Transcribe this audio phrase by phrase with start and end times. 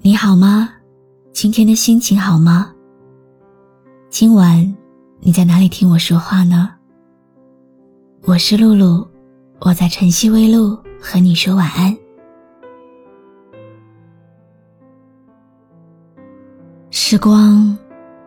[0.00, 0.72] 你好吗？
[1.32, 2.72] 今天的心情好吗？
[4.08, 4.76] 今晚
[5.18, 6.70] 你在哪里听我说话呢？
[8.22, 9.06] 我是露露，
[9.58, 11.94] 我在晨曦微露和你说晚安。
[16.90, 17.76] 时光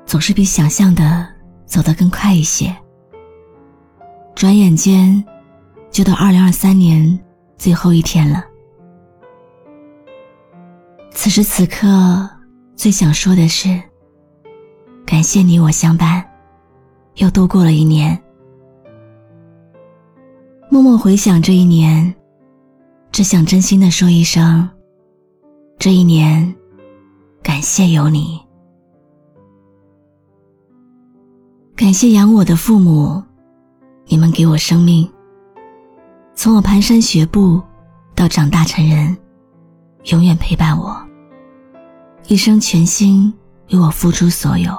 [0.05, 1.25] 总是比想象的
[1.65, 2.75] 走得更快一些，
[4.35, 5.23] 转眼间
[5.89, 7.17] 就到二零二三年
[7.57, 8.43] 最后一天了。
[11.31, 12.29] 此时此刻，
[12.75, 13.81] 最想说的是，
[15.05, 16.21] 感谢你我相伴，
[17.15, 18.21] 又度过了一年。
[20.69, 22.13] 默默回想这一年，
[23.13, 24.67] 只想真心的说一声：
[25.79, 26.53] 这一年，
[27.41, 28.37] 感谢有你。
[31.77, 33.23] 感谢养我的父母，
[34.05, 35.09] 你们给我生命，
[36.35, 37.61] 从我蹒跚学步
[38.15, 39.17] 到长大成人。
[40.11, 41.01] 永远陪伴我，
[42.31, 43.31] 一生全心
[43.71, 44.71] 为我付出所有。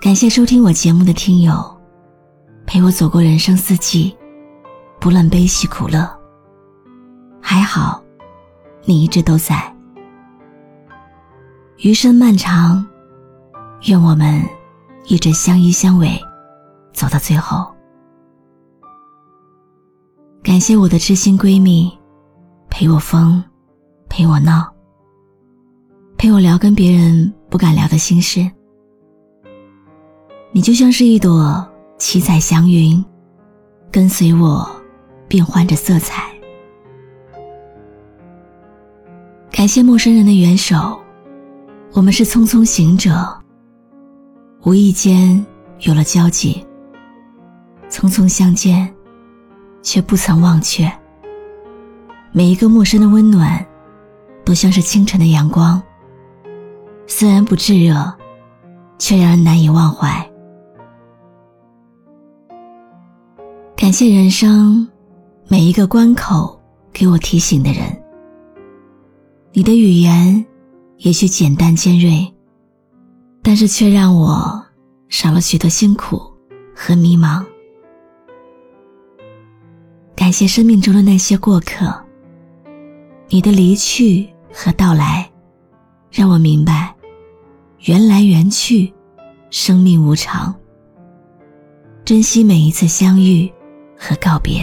[0.00, 1.54] 感谢收听我节目的听友，
[2.66, 4.16] 陪我走过人生四季，
[4.98, 6.04] 不论悲喜苦乐。
[7.40, 8.02] 还好，
[8.84, 9.72] 你一直都在。
[11.76, 12.84] 余生漫长，
[13.84, 14.42] 愿我们
[15.04, 16.18] 一直相依相偎，
[16.92, 17.72] 走到最后。
[20.42, 21.96] 感谢我的知心闺蜜。
[22.68, 23.40] 陪我疯，
[24.08, 24.72] 陪我闹，
[26.16, 28.50] 陪我聊跟别人不敢聊的心事。
[30.52, 31.66] 你就像是一朵
[31.98, 33.04] 七彩祥云，
[33.90, 34.66] 跟随我
[35.28, 36.24] 变换着色彩。
[39.50, 40.98] 感谢陌生人的援手，
[41.92, 43.26] 我们是匆匆行者，
[44.64, 45.44] 无意间
[45.80, 46.64] 有了交集，
[47.90, 48.92] 匆匆相见，
[49.82, 50.90] 却不曾忘却。
[52.32, 53.66] 每一个陌生的温暖，
[54.46, 55.82] 都像是清晨的阳光。
[57.08, 58.14] 虽然不炙热，
[58.96, 60.08] 却让人难以忘怀。
[63.76, 64.88] 感谢人生
[65.48, 66.58] 每一个关口
[66.92, 67.84] 给我提醒的人。
[69.52, 70.46] 你的语言
[70.98, 72.32] 也许简单尖锐，
[73.42, 74.64] 但是却让我
[75.08, 76.22] 少了许多辛苦
[76.72, 77.44] 和迷茫。
[80.14, 81.92] 感谢生命中的那些过客。
[83.28, 85.30] 你的离去和到来，
[86.10, 86.94] 让我明白，
[87.80, 88.92] 缘来缘去，
[89.50, 90.54] 生命无常。
[92.04, 93.52] 珍惜每一次相遇
[93.98, 94.62] 和告别。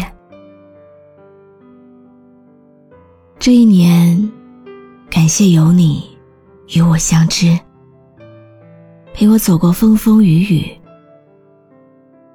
[3.38, 4.32] 这一年，
[5.10, 6.18] 感谢有你
[6.74, 7.60] 与我相知，
[9.14, 10.80] 陪我走过风风雨雨。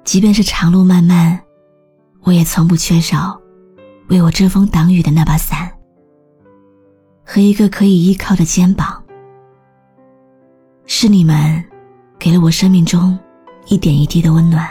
[0.03, 1.39] 即便是长路漫漫，
[2.21, 3.39] 我也从不缺少
[4.09, 5.71] 为我遮风挡雨的那把伞。
[7.31, 9.03] 和一个可以依靠的肩膀，
[10.87, 11.63] 是你们
[12.17, 13.15] 给了我生命中
[13.67, 14.67] 一点一滴的温暖。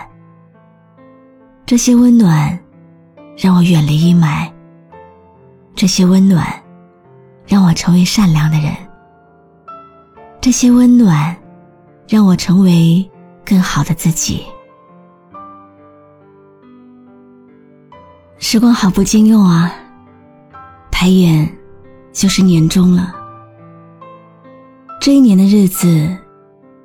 [1.65, 2.59] 这些温暖
[3.37, 4.51] 让我远离阴霾，
[5.77, 6.45] 这些温暖
[7.47, 8.75] 让我成为善良的人，
[10.41, 11.37] 这些温暖
[12.09, 13.09] 让我成为
[13.45, 14.45] 更好的自己。
[18.39, 19.73] 时光好不经用啊，
[20.91, 21.57] 抬眼。
[22.13, 23.15] 就是年终了，
[25.01, 26.17] 这一年的日子，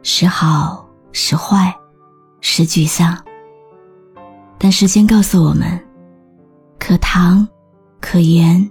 [0.03, 1.75] 时好时坏，
[2.39, 3.17] 时沮丧。
[4.59, 5.79] 但时间告诉我们，
[6.79, 7.47] 可糖、
[8.00, 8.69] 可盐、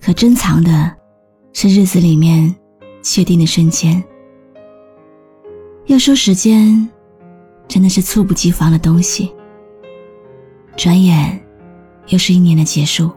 [0.00, 0.94] 可珍藏的，
[1.52, 2.54] 是日子里面
[3.02, 4.02] 确定的瞬间。
[5.86, 6.88] 要说时间，
[7.66, 9.32] 真的是猝不及防的东西。
[10.76, 11.42] 转眼，
[12.08, 13.10] 又是一年的结束。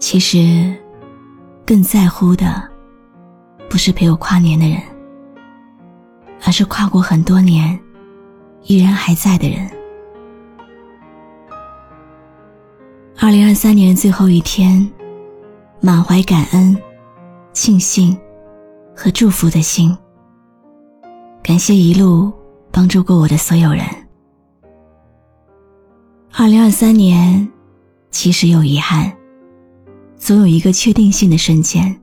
[0.00, 0.74] 其实，
[1.64, 2.68] 更在乎的，
[3.68, 4.80] 不是陪我跨年的人，
[6.44, 7.78] 而是跨过很多年，
[8.64, 9.70] 依然还在的人。
[13.20, 14.90] 二零二三年最后一天，
[15.80, 16.76] 满怀感恩、
[17.52, 18.18] 庆幸
[18.96, 19.96] 和祝福的心，
[21.42, 22.32] 感谢一路
[22.72, 23.84] 帮助过我的所有人。
[26.32, 27.46] 二零二三年，
[28.10, 29.12] 其实有遗憾。
[30.20, 31.98] 总有一个确定性的瞬间，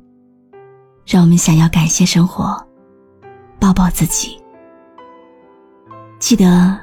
[1.06, 2.62] 让我们想要感谢生活，
[3.60, 4.36] 抱抱自己。
[6.18, 6.78] 记得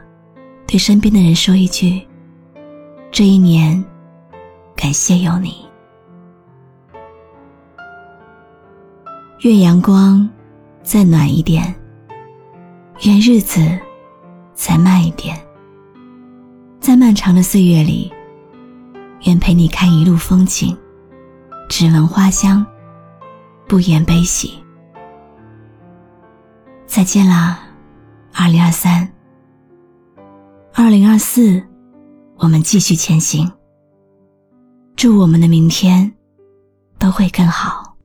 [0.64, 2.00] 对身边的人说一句
[3.10, 3.84] ：“这一年，
[4.76, 5.66] 感谢有你。”
[9.42, 10.26] 愿阳光
[10.84, 11.74] 再暖一点，
[13.02, 13.60] 愿日子
[14.54, 15.36] 再慢一点，
[16.78, 18.10] 在漫长的岁月里，
[19.26, 20.74] 愿陪你看一路风景。
[21.68, 22.64] 只闻花香，
[23.66, 24.62] 不言悲喜。
[26.86, 27.58] 再见啦，
[28.32, 29.10] 二零二三。
[30.72, 31.62] 二零二四，
[32.36, 33.50] 我们继续前行。
[34.94, 36.12] 祝我们的明天
[36.98, 37.96] 都会更好。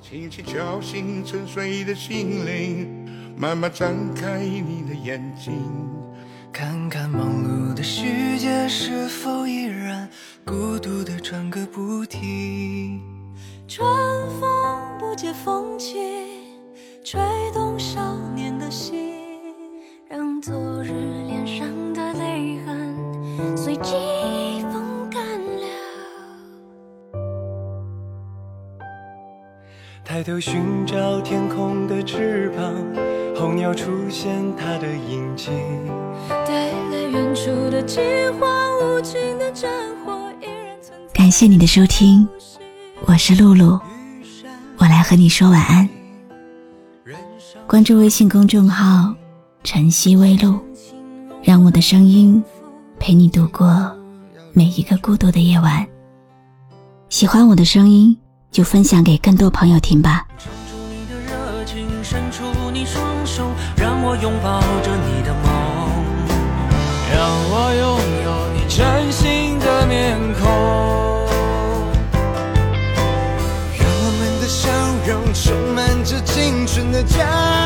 [0.00, 2.88] 轻轻敲醒沉睡的心灵，
[3.36, 5.52] 慢慢张开你的眼睛，
[6.52, 10.08] 看看忙碌的世界是否依然
[10.44, 12.49] 孤独的转个不停。
[15.40, 15.98] 春风不解风情，
[17.02, 17.18] 吹
[17.54, 19.08] 动少年的心，
[20.06, 20.92] 让昨日
[21.26, 23.94] 脸上的泪痕随季
[24.70, 25.66] 风干了。
[30.04, 32.74] 抬头寻找天空的翅膀，
[33.34, 35.50] 候鸟出现它的影迹。
[36.28, 38.00] 带来远处的饥
[38.38, 38.50] 荒，
[38.82, 39.70] 无尽的战
[40.04, 41.14] 火依然存在。
[41.14, 42.28] 感谢你的收听，
[43.06, 43.80] 我是露露，
[44.80, 45.86] 我来和你说晚安。
[47.66, 49.14] 关注微信公众号
[49.62, 50.58] “晨曦微露”，
[51.44, 52.42] 让我的声音
[52.98, 53.94] 陪你度过
[54.54, 55.86] 每一个孤独的夜晚。
[57.10, 58.16] 喜欢我的声音，
[58.50, 60.26] 就分享给更多朋友听吧。
[63.76, 65.52] 让我拥抱着你的梦，
[67.12, 68.19] 让我拥
[76.90, 77.59] 的家。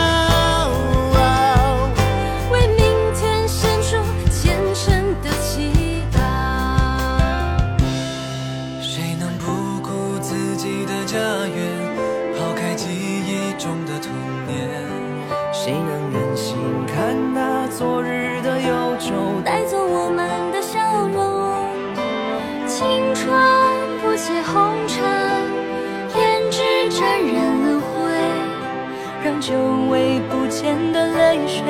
[30.64, 31.62] 甜的泪水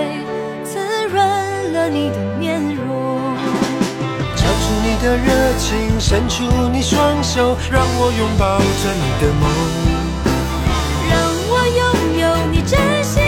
[0.62, 1.16] 滋润
[1.72, 3.34] 了你的面容，
[4.36, 9.50] 交出你的热情，伸出你双手，让我拥抱着你的梦，
[11.10, 11.12] 让
[11.50, 11.82] 我拥
[12.20, 13.23] 有你真心。